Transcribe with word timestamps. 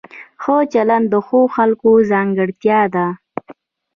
ښه 0.41 0.55
چلند 0.73 1.05
د 1.13 1.15
ښو 1.27 1.39
خلکو 1.55 1.91
ځانګړتیا 2.11 2.79
ده. 2.95 3.07